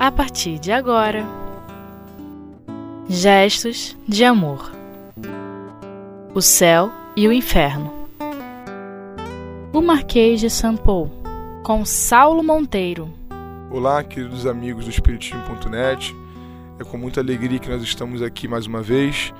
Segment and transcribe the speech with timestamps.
[0.00, 1.26] a partir de agora.
[3.06, 4.72] Gestos de amor.
[6.34, 7.92] O céu e o inferno.
[9.74, 11.10] O Marquês de Saint Paul,
[11.62, 13.12] com Saulo Monteiro.
[13.70, 16.16] Olá, queridos amigos do Espiritismo.net.
[16.78, 19.34] É com muita alegria que nós estamos aqui mais uma vez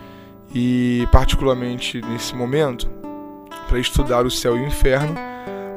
[0.55, 2.87] e, particularmente nesse momento,
[3.67, 5.15] para estudar o céu e o inferno,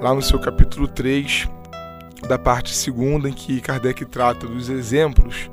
[0.02, 1.48] lá no seu capítulo 3,
[2.28, 5.50] da parte segunda, em que Kardec trata dos exemplos,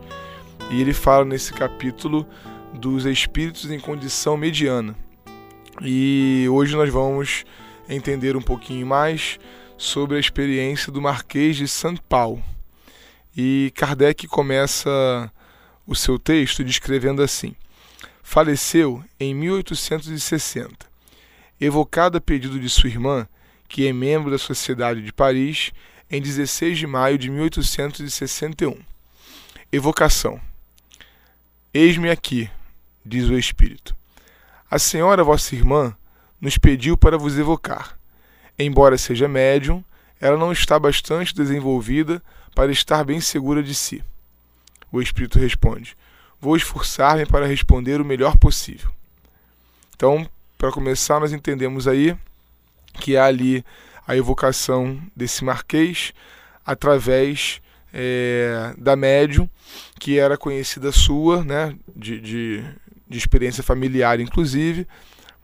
[0.70, 2.26] e ele fala nesse capítulo
[2.72, 4.94] dos espíritos em condição mediana.
[5.82, 7.44] E hoje nós vamos
[7.88, 9.38] entender um pouquinho mais
[9.76, 12.42] sobre a experiência do Marquês de São Paulo.
[13.36, 15.32] E Kardec começa
[15.86, 17.54] o seu texto descrevendo assim:
[18.22, 20.86] Faleceu em 1860,
[21.60, 23.26] evocado a pedido de sua irmã,
[23.68, 25.72] que é membro da Sociedade de Paris,
[26.10, 28.76] em 16 de maio de 1861.
[29.70, 30.40] Evocação:
[31.72, 32.50] Eis-me aqui,
[33.04, 33.96] diz o Espírito.
[34.68, 35.96] A senhora, vossa irmã,
[36.40, 37.96] nos pediu para vos evocar.
[38.58, 39.84] Embora seja médium,
[40.20, 42.22] ela não está bastante desenvolvida
[42.54, 44.02] para estar bem segura de si.
[44.90, 45.96] O Espírito responde:
[46.40, 48.90] Vou esforçar-me para responder o melhor possível.
[49.94, 52.16] Então, para começar, nós entendemos aí
[52.94, 53.64] que há ali
[54.10, 56.12] a evocação desse marquês
[56.66, 57.62] através
[57.94, 59.48] é, da médium,
[60.00, 62.64] que era conhecida sua, né, de, de,
[63.08, 64.84] de experiência familiar, inclusive,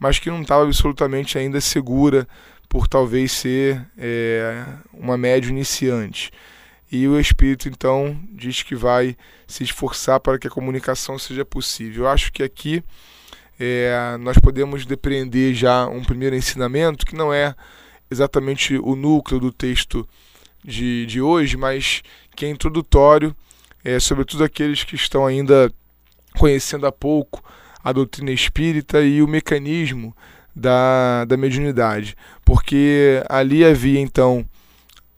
[0.01, 2.27] mas que não estava absolutamente ainda segura
[2.69, 6.33] por talvez ser é, uma médium iniciante.
[6.91, 12.05] E o espírito então diz que vai se esforçar para que a comunicação seja possível.
[12.05, 12.83] Eu acho que aqui
[13.61, 17.55] é, nós podemos depreender já um primeiro ensinamento que não é
[18.11, 20.09] exatamente o núcleo do texto
[20.65, 22.03] de, de hoje, mas
[22.35, 23.35] que é introdutório,
[23.85, 25.73] é, sobretudo aqueles que estão ainda
[26.39, 27.43] conhecendo há pouco
[27.83, 30.15] a doutrina espírita e o mecanismo
[30.55, 34.45] da, da mediunidade, porque ali havia então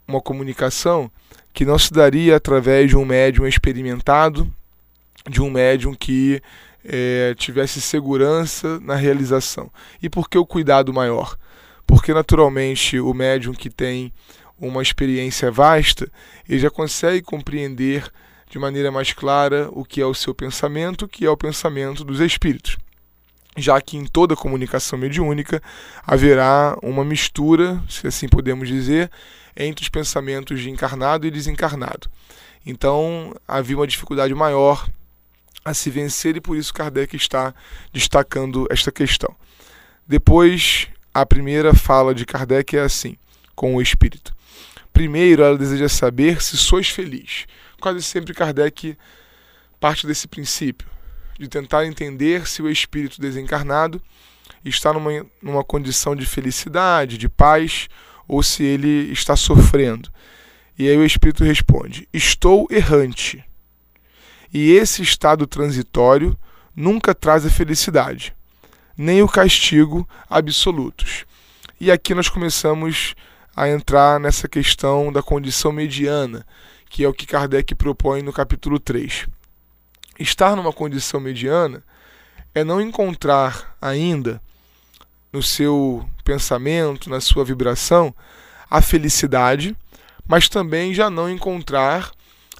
[0.06, 1.10] uma comunicação
[1.52, 4.52] que não se daria através de um médium experimentado,
[5.28, 6.42] de um médium que
[6.84, 9.70] é, tivesse segurança na realização.
[10.02, 11.36] E por que o cuidado maior?
[11.88, 14.12] Porque naturalmente o médium que tem
[14.60, 16.06] uma experiência vasta,
[16.46, 18.12] ele já consegue compreender
[18.50, 22.20] de maneira mais clara o que é o seu pensamento, que é o pensamento dos
[22.20, 22.76] espíritos.
[23.56, 25.62] Já que em toda comunicação mediúnica
[26.06, 29.10] haverá uma mistura, se assim podemos dizer,
[29.56, 32.10] entre os pensamentos de encarnado e desencarnado.
[32.66, 34.86] Então havia uma dificuldade maior
[35.64, 37.54] a se vencer e por isso Kardec está
[37.92, 39.34] destacando esta questão.
[40.06, 43.16] Depois a primeira fala de Kardec é assim,
[43.54, 44.34] com o espírito.
[44.92, 47.46] Primeiro, ela deseja saber se sois feliz.
[47.80, 48.96] Quase sempre Kardec
[49.80, 50.88] parte desse princípio,
[51.38, 54.02] de tentar entender se o espírito desencarnado
[54.64, 57.88] está numa, numa condição de felicidade, de paz,
[58.26, 60.10] ou se ele está sofrendo.
[60.78, 63.44] E aí o espírito responde: Estou errante.
[64.52, 66.38] E esse estado transitório
[66.74, 68.34] nunca traz a felicidade
[68.98, 71.24] nem o castigo absolutos.
[71.80, 73.14] E aqui nós começamos
[73.54, 76.44] a entrar nessa questão da condição mediana,
[76.90, 79.28] que é o que Kardec propõe no capítulo 3.
[80.18, 81.84] Estar numa condição mediana
[82.52, 84.42] é não encontrar ainda
[85.32, 88.12] no seu pensamento, na sua vibração,
[88.68, 89.76] a felicidade,
[90.26, 92.10] mas também já não encontrar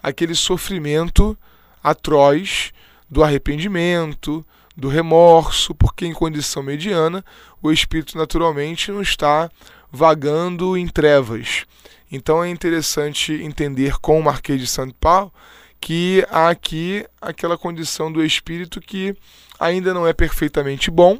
[0.00, 1.36] aquele sofrimento
[1.82, 2.72] atroz
[3.10, 4.46] do arrependimento,
[4.78, 7.24] do remorso, porque em condição mediana
[7.60, 9.50] o espírito naturalmente não está
[9.90, 11.66] vagando em trevas.
[12.12, 15.34] Então é interessante entender com o Marquês de São Paulo
[15.80, 19.16] que há aqui aquela condição do espírito que
[19.58, 21.18] ainda não é perfeitamente bom,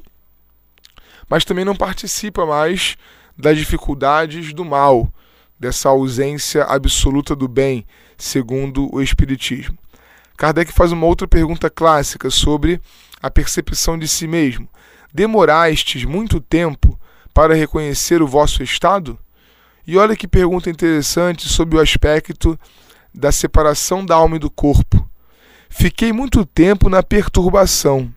[1.29, 2.97] mas também não participa mais
[3.37, 5.13] das dificuldades do mal,
[5.59, 7.85] dessa ausência absoluta do bem,
[8.17, 9.77] segundo o Espiritismo.
[10.37, 12.81] Kardec faz uma outra pergunta clássica sobre
[13.23, 14.69] a percepção de si mesmo,
[15.13, 16.99] demorastes muito tempo
[17.35, 19.19] para reconhecer o vosso estado?
[19.87, 22.59] E olha que pergunta interessante sobre o aspecto
[23.15, 25.09] da separação da alma e do corpo.
[25.69, 28.13] Fiquei muito tempo na perturbação,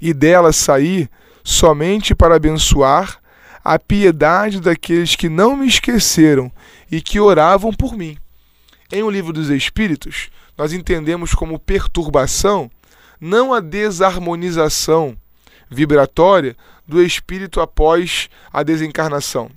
[0.00, 1.08] e dela saí
[1.44, 3.20] somente para abençoar
[3.62, 6.50] a piedade daqueles que não me esqueceram
[6.90, 8.16] e que oravam por mim.
[8.90, 12.70] Em O Livro dos Espíritos, nós entendemos como perturbação
[13.20, 15.16] não a desarmonização
[15.70, 16.56] vibratória
[16.86, 19.50] do espírito após a desencarnação.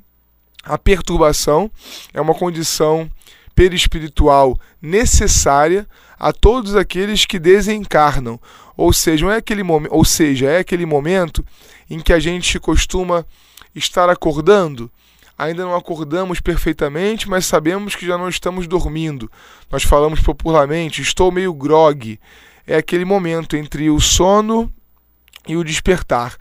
[0.64, 1.70] A perturbação
[2.14, 3.10] é uma condição
[3.56, 5.88] perispiritual necessária
[6.20, 8.40] a todos aqueles que desencarnam.
[8.78, 11.46] Ou seja, é aquele momento, ou seja, é aquele momento
[11.90, 13.26] em que a gente costuma
[13.76, 14.90] estar acordando.
[15.38, 19.32] Ainda não acordamos perfeitamente, mas sabemos que já não estamos dormindo.
[19.72, 22.20] Nós falamos popularmente, estou meio grog.
[22.66, 24.72] É aquele momento entre o sono
[25.48, 26.36] e o despertar.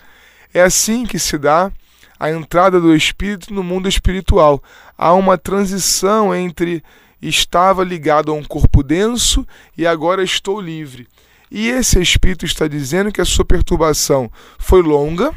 [0.54, 1.72] É assim que se dá
[2.18, 4.62] a entrada do espírito no mundo espiritual.
[4.96, 6.82] Há uma transição entre
[7.20, 9.46] estava ligado a um corpo denso
[9.76, 11.08] e agora estou livre.
[11.50, 15.34] E esse espírito está dizendo que a sua perturbação foi longa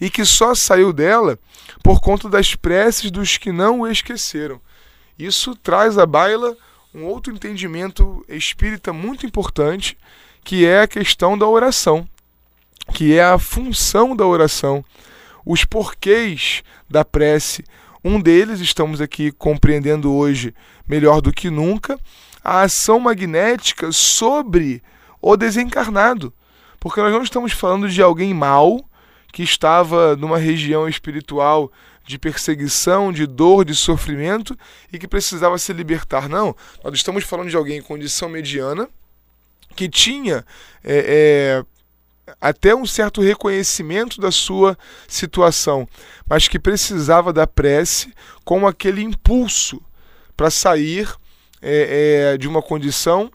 [0.00, 1.38] e que só saiu dela
[1.82, 4.60] por conta das preces dos que não o esqueceram.
[5.18, 6.56] Isso traz à baila
[6.94, 9.96] um outro entendimento espírita muito importante,
[10.44, 12.08] que é a questão da oração,
[12.92, 14.84] que é a função da oração,
[15.44, 17.64] os porquês da prece,
[18.04, 20.54] um deles, estamos aqui compreendendo hoje
[20.88, 21.98] melhor do que nunca,
[22.42, 24.82] a ação magnética sobre
[25.20, 26.32] o desencarnado.
[26.80, 28.84] Porque nós não estamos falando de alguém mau
[29.32, 31.70] que estava numa região espiritual
[32.04, 34.56] de perseguição, de dor, de sofrimento
[34.92, 36.28] e que precisava se libertar.
[36.28, 38.88] Não, nós estamos falando de alguém em condição mediana
[39.76, 40.44] que tinha
[40.82, 41.62] é,
[42.26, 44.76] é, até um certo reconhecimento da sua
[45.06, 45.88] situação,
[46.28, 48.12] mas que precisava da prece
[48.44, 49.80] como aquele impulso
[50.36, 51.08] para sair
[51.62, 53.30] é, é, de uma condição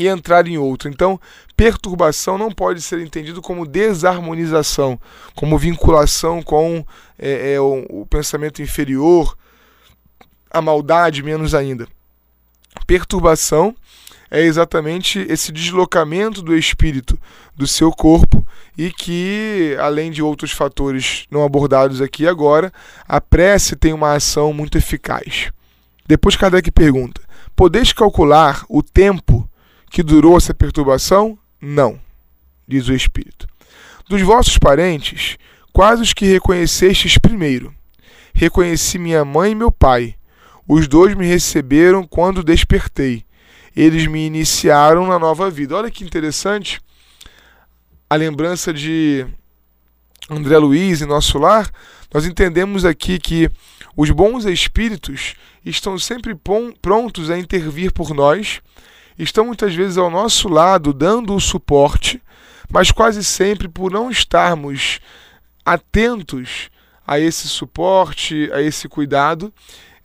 [0.00, 0.88] e entrar em outra.
[0.88, 1.20] Então,
[1.54, 4.98] perturbação não pode ser entendido como desarmonização,
[5.34, 6.82] como vinculação com
[7.18, 9.36] é, é o, o pensamento inferior,
[10.50, 11.86] a maldade, menos ainda.
[12.86, 13.76] Perturbação
[14.30, 17.18] é exatamente esse deslocamento do espírito
[17.54, 18.46] do seu corpo
[18.78, 22.72] e que, além de outros fatores não abordados aqui agora,
[23.06, 25.52] a prece tem uma ação muito eficaz.
[26.06, 27.20] Depois Kardec pergunta:
[27.54, 29.49] Podeis calcular o tempo
[29.90, 31.38] que durou essa perturbação?
[31.60, 32.00] Não,
[32.66, 33.46] diz o espírito.
[34.08, 35.36] Dos vossos parentes,
[35.72, 37.74] quais os que reconhecestes primeiro?
[38.32, 40.14] Reconheci minha mãe e meu pai.
[40.66, 43.24] Os dois me receberam quando despertei
[43.74, 45.76] eles me iniciaram na nova vida.
[45.76, 46.80] Olha que interessante
[48.08, 49.26] a lembrança de
[50.28, 51.70] André Luiz em nosso lar.
[52.12, 53.50] Nós entendemos aqui que
[53.96, 55.34] os bons espíritos
[55.64, 56.36] estão sempre
[56.82, 58.60] prontos a intervir por nós,
[59.22, 62.22] estão muitas vezes ao nosso lado dando o suporte,
[62.70, 65.00] mas quase sempre por não estarmos
[65.64, 66.70] atentos
[67.06, 69.52] a esse suporte, a esse cuidado,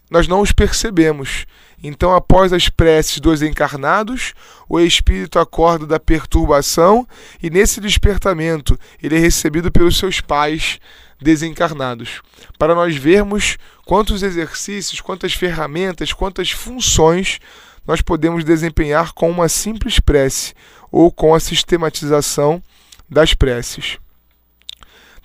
[0.10, 1.46] nós não os percebemos.
[1.82, 4.34] Então, após as preces dos encarnados,
[4.68, 7.08] o espírito acorda da perturbação
[7.42, 10.80] e nesse despertamento ele é recebido pelos seus pais
[11.22, 12.22] desencarnados.
[12.58, 17.40] Para nós vermos quantos exercícios, quantas ferramentas, quantas funções
[17.88, 20.54] nós podemos desempenhar com uma simples prece
[20.92, 22.62] ou com a sistematização
[23.10, 23.98] das preces.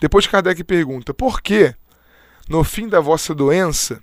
[0.00, 1.74] Depois Kardec pergunta: por que,
[2.48, 4.02] no fim da vossa doença,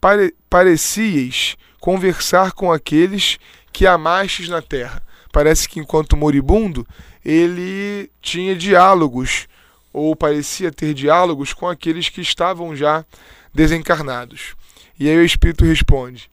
[0.00, 3.38] pare parecieis conversar com aqueles
[3.72, 5.02] que amastes na terra.
[5.32, 6.86] Parece que enquanto moribundo,
[7.24, 9.48] ele tinha diálogos,
[9.92, 13.04] ou parecia ter diálogos com aqueles que estavam já
[13.52, 14.54] desencarnados.
[14.98, 16.30] E aí o Espírito responde: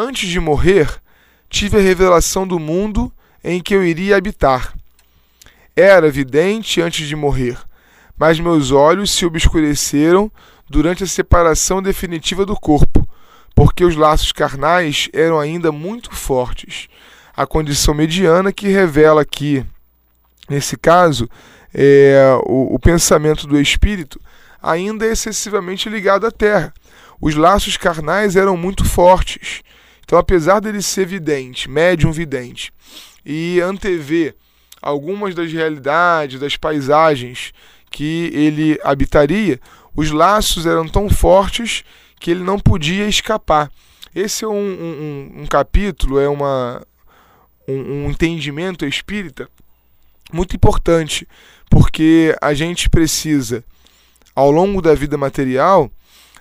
[0.00, 0.88] Antes de morrer,
[1.50, 3.12] tive a revelação do mundo
[3.42, 4.72] em que eu iria habitar.
[5.74, 7.58] Era vidente antes de morrer,
[8.16, 10.30] mas meus olhos se obscureceram
[10.70, 13.08] durante a separação definitiva do corpo
[13.56, 16.86] porque os laços carnais eram ainda muito fortes.
[17.36, 19.66] A condição mediana que revela que,
[20.48, 21.28] nesse caso,
[21.74, 24.20] é, o, o pensamento do espírito
[24.62, 26.72] ainda é excessivamente ligado à terra.
[27.20, 29.62] Os laços carnais eram muito fortes.
[30.08, 32.72] Então, apesar dele ser vidente, médium vidente,
[33.26, 34.34] e antever
[34.80, 37.52] algumas das realidades, das paisagens
[37.90, 39.60] que ele habitaria,
[39.94, 41.84] os laços eram tão fortes
[42.18, 43.70] que ele não podia escapar.
[44.14, 46.82] Esse é um, um, um capítulo, é uma,
[47.68, 49.46] um, um entendimento espírita
[50.32, 51.28] muito importante,
[51.68, 53.62] porque a gente precisa,
[54.34, 55.90] ao longo da vida material,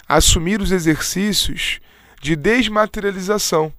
[0.08, 1.82] assumir os exercícios
[2.22, 3.72] de desmaterialização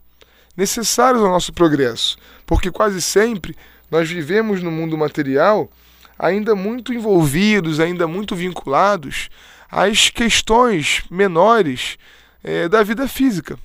[0.57, 3.57] necessários ao nosso progresso, porque quase sempre
[3.91, 5.71] nós vivemos no mundo material
[6.19, 9.29] ainda muito envolvidos, ainda muito vinculados
[9.71, 11.97] as questões menores
[12.43, 13.59] é, da vida física.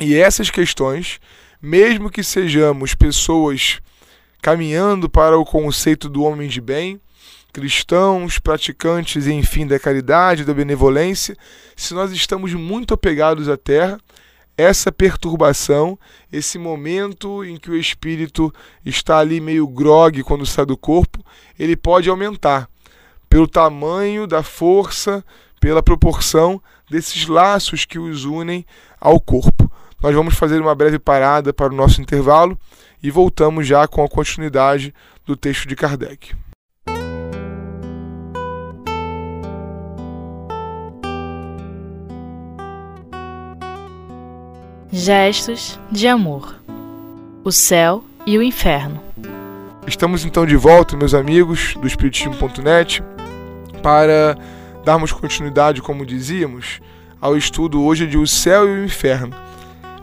[0.00, 1.20] E essas questões,
[1.60, 3.80] mesmo que sejamos pessoas
[4.40, 7.00] caminhando para o conceito do homem de bem,
[7.52, 11.36] cristãos, praticantes, enfim, da caridade, da benevolência,
[11.76, 13.98] se nós estamos muito apegados à terra,
[14.56, 15.96] essa perturbação,
[16.32, 18.52] esse momento em que o espírito
[18.84, 21.24] está ali meio grogue quando sai do corpo,
[21.56, 22.68] ele pode aumentar
[23.30, 25.24] pelo tamanho da força,
[25.60, 28.66] pela proporção desses laços que os unem
[29.00, 29.70] ao corpo.
[30.02, 32.58] Nós vamos fazer uma breve parada para o nosso intervalo
[33.00, 34.92] e voltamos já com a continuidade
[35.24, 36.34] do texto de Kardec.
[44.90, 46.54] Gestos de amor.
[47.44, 49.02] O céu e o inferno.
[49.86, 53.02] Estamos então de volta, meus amigos do Espiritismo.net,
[53.82, 54.38] para
[54.86, 56.80] darmos continuidade, como dizíamos,
[57.20, 59.36] ao estudo hoje de O Céu e o Inferno.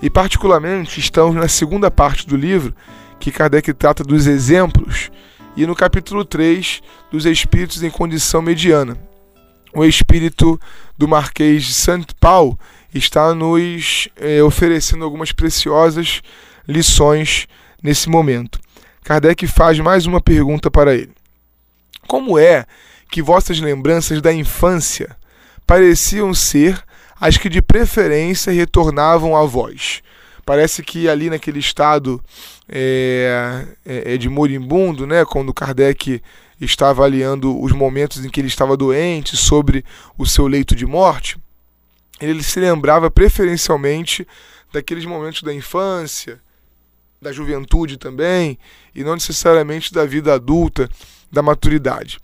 [0.04, 2.72] E, particularmente, estamos na segunda parte do livro,
[3.20, 5.10] que Kardec trata dos exemplos,
[5.58, 8.96] e no capítulo 3, dos espíritos em condição mediana.
[9.76, 10.58] O espírito
[10.98, 12.58] do Marquês de Saint Paul
[12.94, 16.22] está nos eh, oferecendo algumas preciosas
[16.66, 17.46] lições
[17.84, 18.58] nesse momento.
[19.04, 21.12] Kardec faz mais uma pergunta para ele:
[22.08, 22.66] Como é
[23.12, 25.18] que vossas lembranças da infância
[25.68, 26.82] pareciam ser
[27.20, 30.02] as que de preferência retornavam a vós?
[30.46, 32.24] Parece que ali naquele estado
[32.70, 36.22] é, é, de moribundo, né, quando Kardec
[36.66, 39.86] está avaliando os momentos em que ele estava doente, sobre
[40.18, 41.38] o seu leito de morte,
[42.20, 44.28] ele se lembrava preferencialmente
[44.72, 46.40] daqueles momentos da infância,
[47.22, 48.58] da juventude também,
[48.94, 50.90] e não necessariamente da vida adulta,
[51.32, 52.20] da maturidade.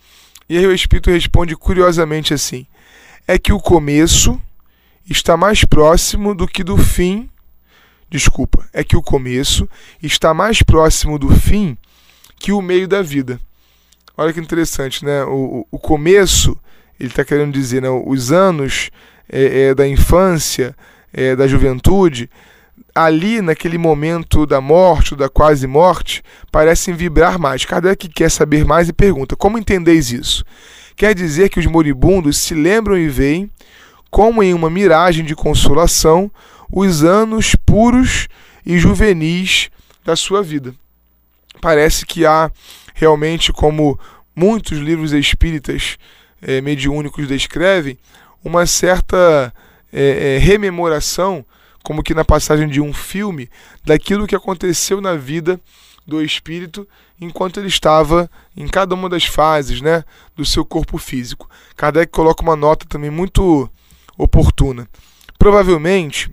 [0.48, 2.66] E aí o Espírito responde curiosamente assim:
[3.26, 4.40] é que o começo
[5.08, 7.28] está mais próximo do que do fim.
[8.10, 9.68] Desculpa, é que o começo
[10.02, 11.76] está mais próximo do fim
[12.38, 13.40] que o meio da vida.
[14.16, 15.24] Olha que interessante, né?
[15.24, 16.58] O, o começo,
[17.00, 17.88] ele está querendo dizer, né?
[17.88, 18.90] os anos
[19.28, 20.76] é, é, da infância,
[21.12, 22.28] é, da juventude,
[22.94, 27.64] ali naquele momento da morte, ou da quase morte, parecem vibrar mais.
[27.64, 30.44] Kardec quer saber mais e pergunta: como entendeis isso?
[30.94, 33.50] Quer dizer que os moribundos se lembram e veem,
[34.10, 36.30] como em uma miragem de consolação,
[36.70, 38.28] os anos puros
[38.64, 39.70] e juvenis
[40.04, 40.74] da sua vida.
[41.62, 42.50] Parece que há
[42.92, 43.96] realmente, como
[44.34, 45.96] muitos livros espíritas
[46.42, 47.96] é, mediúnicos descrevem,
[48.44, 49.54] uma certa
[49.92, 51.46] é, é, rememoração,
[51.84, 53.48] como que na passagem de um filme,
[53.84, 55.60] daquilo que aconteceu na vida
[56.04, 56.84] do espírito
[57.20, 60.02] enquanto ele estava em cada uma das fases né,
[60.34, 61.48] do seu corpo físico.
[61.76, 63.70] Kardec coloca uma nota também muito
[64.18, 64.88] oportuna.
[65.38, 66.28] Provavelmente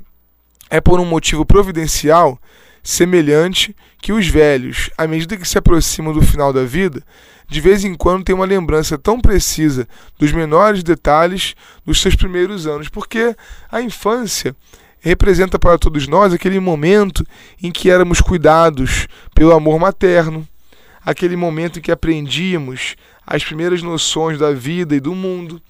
[0.71, 2.39] é por um motivo providencial
[2.83, 7.03] semelhante que os velhos, à medida que se aproximam do final da vida,
[7.47, 11.55] de vez em quando têm uma lembrança tão precisa dos menores detalhes
[11.85, 13.35] dos seus primeiros anos, porque
[13.71, 14.55] a infância
[14.99, 17.25] representa para todos nós aquele momento
[17.61, 20.47] em que éramos cuidados pelo amor materno,
[21.03, 22.95] aquele momento em que aprendíamos
[23.25, 25.61] as primeiras noções da vida e do mundo,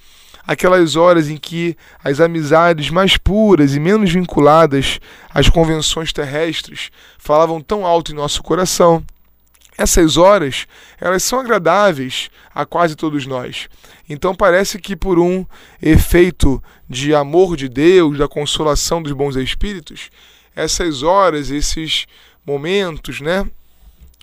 [0.45, 7.61] aquelas horas em que as amizades mais puras e menos vinculadas às convenções terrestres falavam
[7.61, 9.03] tão alto em nosso coração.
[9.77, 10.67] Essas horas,
[10.99, 13.69] elas são agradáveis a quase todos nós.
[14.09, 15.45] Então parece que por um
[15.81, 20.09] efeito de amor de Deus, da consolação dos bons espíritos,
[20.55, 22.07] essas horas, esses
[22.45, 23.45] momentos, né,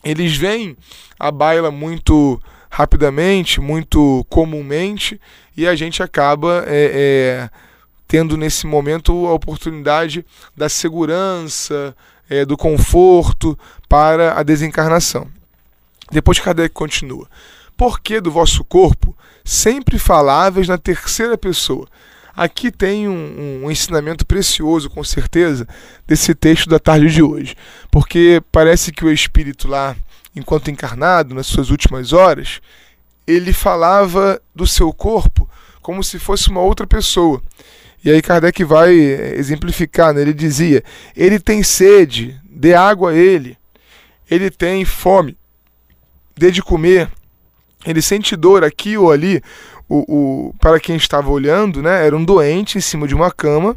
[0.05, 0.77] eles vêm
[1.19, 5.21] à baila muito rapidamente, muito comumente,
[5.57, 7.51] e a gente acaba é, é,
[8.07, 10.25] tendo nesse momento a oportunidade
[10.57, 11.97] da segurança,
[12.29, 13.59] é, do conforto
[13.89, 15.29] para a desencarnação.
[16.11, 17.29] Depois Kardec continua.
[17.77, 21.87] Por que do vosso corpo sempre faláveis na terceira pessoa?
[22.37, 25.67] Aqui tem um, um, ensinamento precioso, com certeza,
[26.07, 27.57] desse texto da tarde de hoje.
[27.91, 29.97] Porque parece que o espírito lá,
[30.37, 32.61] enquanto encarnado, nas suas últimas horas,
[33.27, 35.49] ele falava do seu corpo
[35.81, 37.43] como se fosse uma outra pessoa.
[38.05, 40.21] E aí Kardec vai exemplificar, né?
[40.21, 40.85] ele dizia:
[41.17, 43.57] ele tem sede, dê água a ele,
[44.31, 45.37] ele tem fome,
[46.37, 47.11] dê de comer,
[47.85, 49.43] ele sente dor aqui ou ali.
[49.89, 53.77] O, o, para quem estava olhando, né, era um doente em cima de uma cama,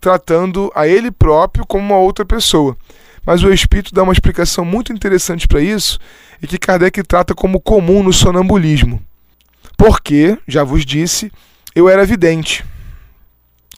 [0.00, 2.76] tratando a ele próprio como uma outra pessoa.
[3.24, 5.98] Mas o Espírito dá uma explicação muito interessante para isso,
[6.40, 9.00] e que Kardec trata como comum no sonambulismo.
[9.76, 11.30] Porque, já vos disse,
[11.74, 12.64] eu era vidente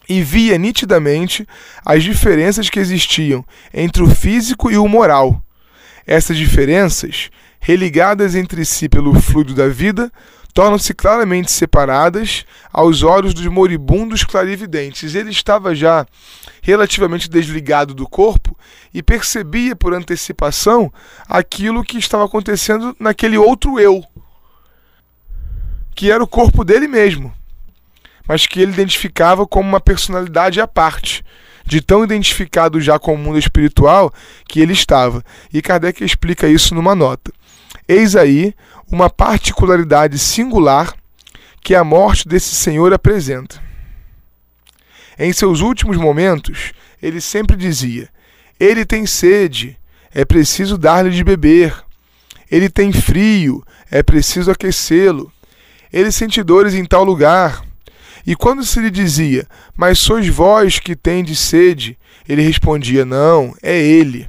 [0.08, 1.46] e via nitidamente
[1.84, 5.42] as diferenças que existiam entre o físico e o moral.
[6.06, 10.12] Essas diferenças religadas entre si pelo fluido da vida,
[10.54, 15.16] tornam-se claramente separadas aos olhos dos moribundos clarividentes.
[15.16, 16.06] Ele estava já
[16.62, 18.56] relativamente desligado do corpo
[18.94, 20.92] e percebia por antecipação
[21.28, 24.02] aquilo que estava acontecendo naquele outro eu,
[25.92, 27.34] que era o corpo dele mesmo,
[28.26, 31.24] mas que ele identificava como uma personalidade à parte,
[31.66, 34.12] de tão identificado já com o mundo espiritual
[34.46, 35.24] que ele estava.
[35.52, 37.32] E Kardec explica isso numa nota.
[37.88, 38.54] Eis aí
[38.90, 40.94] uma particularidade singular
[41.62, 43.62] que a morte desse senhor apresenta.
[45.18, 46.72] Em seus últimos momentos,
[47.02, 48.08] ele sempre dizia:
[48.58, 49.78] Ele tem sede,
[50.12, 51.74] é preciso dar-lhe de beber.
[52.50, 55.32] Ele tem frio, é preciso aquecê-lo.
[55.92, 57.64] Ele sente dores em tal lugar.
[58.26, 61.96] E quando se lhe dizia: Mas sois vós que tendes sede,
[62.28, 64.28] ele respondia: Não, é ele.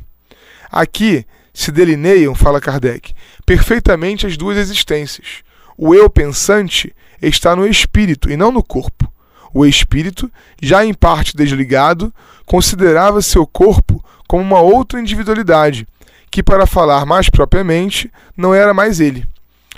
[0.72, 3.14] Aqui se delineiam, fala Kardec,
[3.46, 5.44] perfeitamente as duas existências.
[5.78, 9.12] O eu pensante está no espírito e não no corpo.
[9.54, 10.30] O espírito,
[10.62, 12.14] já em parte desligado,
[12.46, 15.88] considerava seu corpo como uma outra individualidade,
[16.30, 19.26] que, para falar mais propriamente, não era mais ele.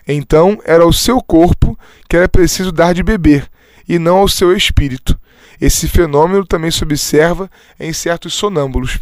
[0.07, 1.77] Então era ao seu corpo
[2.09, 3.47] que era preciso dar de beber,
[3.87, 5.19] e não ao seu espírito.
[5.59, 8.99] Esse fenômeno também se observa em certos sonâmbulos.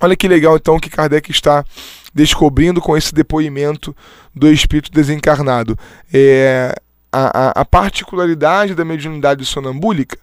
[0.00, 1.64] Olha que legal então que Kardec está
[2.14, 3.94] descobrindo com esse depoimento
[4.34, 5.78] do espírito desencarnado.
[6.12, 6.74] É,
[7.12, 10.18] a, a, a particularidade da mediunidade sonambúlica,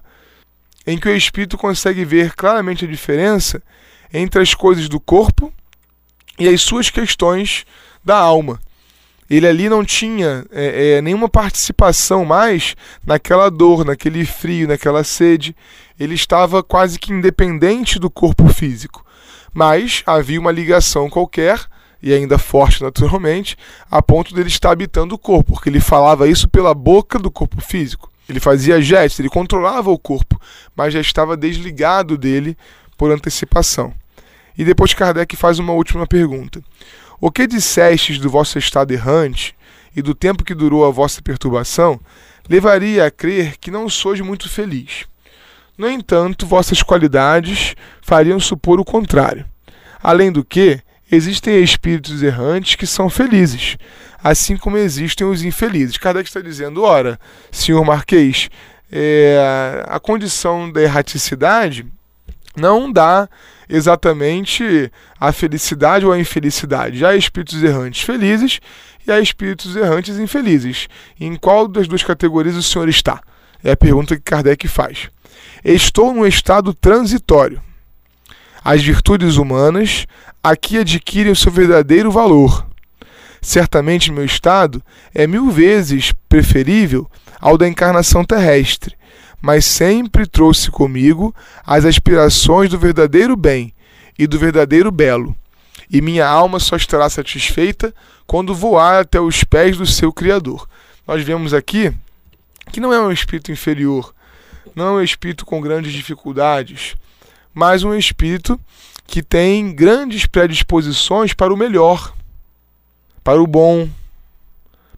[0.86, 3.62] em que o espírito consegue ver claramente a diferença
[4.14, 5.52] entre as coisas do corpo
[6.38, 7.66] e as suas questões
[8.04, 8.60] da alma.
[9.28, 15.56] Ele ali não tinha é, é, nenhuma participação mais naquela dor, naquele frio, naquela sede.
[16.00, 19.05] Ele estava quase que independente do corpo físico.
[19.54, 21.60] Mas havia uma ligação qualquer
[22.02, 23.58] e ainda forte naturalmente,
[23.90, 27.60] a ponto dele estar habitando o corpo, porque ele falava isso pela boca do corpo
[27.60, 28.12] físico.
[28.30, 30.40] Ele fazia gestos, ele controlava o corpo,
[30.76, 32.58] mas já estava desligado dele
[32.98, 33.94] por antecipação.
[34.58, 36.62] E depois Kardec faz uma última pergunta:
[37.20, 39.56] O que dissestes do vosso estado errante
[39.96, 42.00] e do tempo que durou a vossa perturbação
[42.48, 45.06] levaria a crer que não sois muito feliz.
[45.78, 49.46] No entanto, vossas qualidades fariam supor o contrário.
[50.02, 50.80] Além do que,
[51.12, 53.78] existem espíritos errantes que são felizes,
[54.24, 55.98] assim como existem os infelizes.
[55.98, 57.20] Kardec está dizendo: ora,
[57.52, 58.50] senhor Marquês,
[58.92, 61.86] é, a condição da erraticidade
[62.56, 63.28] não dá
[63.68, 66.98] exatamente a felicidade ou a infelicidade.
[66.98, 68.60] Já há espíritos errantes felizes
[69.06, 70.88] e há espíritos errantes infelizes.
[71.20, 73.22] Em qual das duas categorias o senhor está?
[73.64, 75.10] É a pergunta que Kardec faz.
[75.64, 77.62] Estou num estado transitório.
[78.64, 80.08] As virtudes humanas
[80.44, 82.66] aqui adquirem o seu verdadeiro valor.
[83.42, 84.82] Certamente meu estado
[85.14, 88.96] é mil vezes preferível ao da encarnação terrestre,
[89.40, 93.72] mas sempre trouxe comigo as aspirações do verdadeiro bem
[94.18, 95.36] e do verdadeiro belo,
[95.92, 97.94] e minha alma só estará satisfeita
[98.26, 100.68] quando voar até os pés do seu Criador.
[101.08, 101.94] Nós vemos aqui
[102.72, 104.14] que não é um espírito inferior,
[104.76, 106.96] não é um espírito com grandes dificuldades,
[107.54, 108.60] mas um espírito
[109.08, 112.14] que tem grandes predisposições para o melhor,
[113.24, 113.88] para o bom,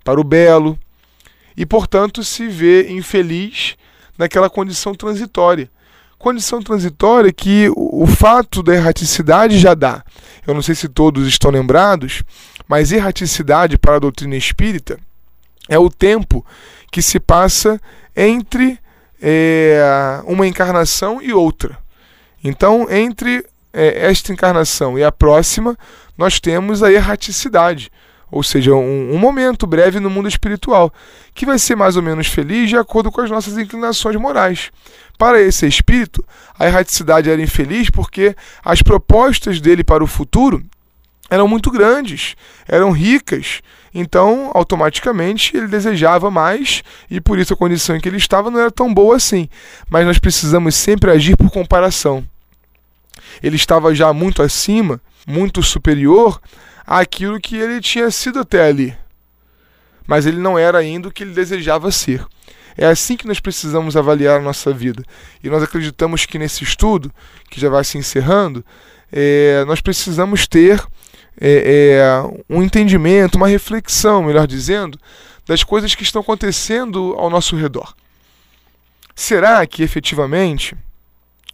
[0.03, 0.77] para o belo,
[1.55, 3.75] e portanto se vê infeliz
[4.17, 5.69] naquela condição transitória.
[6.17, 10.03] Condição transitória que o fato da erraticidade já dá.
[10.47, 12.23] Eu não sei se todos estão lembrados,
[12.67, 14.99] mas erraticidade para a doutrina espírita
[15.69, 16.45] é o tempo
[16.91, 17.79] que se passa
[18.15, 18.79] entre
[19.21, 21.77] é, uma encarnação e outra.
[22.43, 25.77] Então, entre é, esta encarnação e a próxima,
[26.17, 27.91] nós temos a erraticidade,
[28.31, 30.91] ou seja, um, um, momento breve no mundo espiritual,
[31.33, 34.71] que vai ser mais ou menos feliz de acordo com as nossas inclinações morais.
[35.17, 36.23] Para esse espírito,
[36.57, 40.63] a erraticidade era infeliz porque as propostas dele para o futuro
[41.29, 42.35] eram muito grandes,
[42.67, 43.61] eram ricas,
[43.99, 48.59] então automaticamente ele desejava mais e por isso a condição em que ele estava não
[48.59, 49.49] era tão boa assim.
[49.89, 52.23] Mas nós precisamos sempre agir por comparação
[53.41, 56.39] ele estava já muito acima, muito superior
[56.85, 58.95] àquilo que ele tinha sido até ali.
[60.05, 62.25] Mas ele não era ainda o que ele desejava ser.
[62.77, 65.03] É assim que nós precisamos avaliar a nossa vida.
[65.43, 67.11] E nós acreditamos que nesse estudo,
[67.49, 68.63] que já vai se encerrando,
[69.11, 70.81] é, nós precisamos ter
[71.39, 74.99] é, é, um entendimento, uma reflexão, melhor dizendo,
[75.45, 77.95] das coisas que estão acontecendo ao nosso redor.
[79.15, 80.75] Será que efetivamente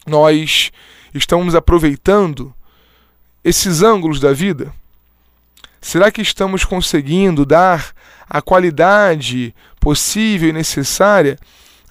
[0.05, 0.71] nós
[1.13, 2.53] estamos aproveitando
[3.43, 4.73] esses ângulos da vida?
[5.79, 7.93] Será que estamos conseguindo dar
[8.29, 11.37] a qualidade possível e necessária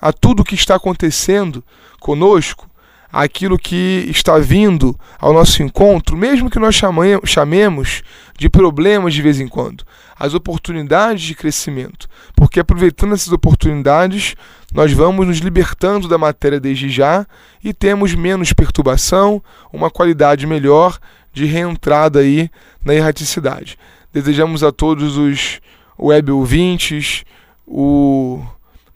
[0.01, 1.63] a tudo o que está acontecendo
[2.01, 2.69] conosco,
[3.13, 6.81] aquilo que está vindo ao nosso encontro, mesmo que nós
[7.27, 8.03] chamemos
[8.39, 9.85] de problemas de vez em quando,
[10.19, 14.35] as oportunidades de crescimento, porque aproveitando essas oportunidades,
[14.73, 17.27] nós vamos nos libertando da matéria desde já
[17.63, 20.99] e temos menos perturbação, uma qualidade melhor
[21.35, 22.51] de reentrada aí
[22.83, 23.79] na erraticidade.
[24.13, 25.61] Desejamos a todos os
[25.99, 27.25] web ouvintes
[27.67, 28.43] o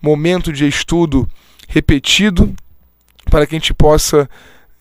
[0.01, 1.29] momento de estudo
[1.69, 2.55] repetido
[3.31, 4.29] para que a gente possa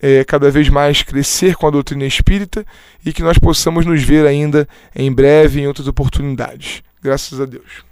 [0.00, 2.64] é, cada vez mais crescer com a doutrina espírita
[3.04, 6.82] e que nós possamos nos ver ainda em breve em outras oportunidades.
[7.02, 7.86] Graças a Deus.